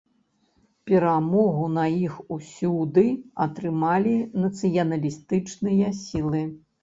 [0.91, 3.05] Перамогу на іх усюды
[3.45, 6.43] атрымалі нацыяналістычныя сілы.